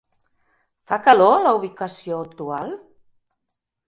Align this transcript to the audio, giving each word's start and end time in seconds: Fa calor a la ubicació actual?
Fa 0.91 0.97
calor 1.07 1.33
a 1.35 1.43
la 1.47 1.51
ubicació 1.57 2.17
actual? 2.29 2.73